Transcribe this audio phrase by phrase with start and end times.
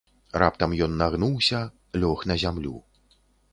[0.43, 1.61] Раптам ён нагнуўся,
[2.01, 2.75] лёг на зямлю.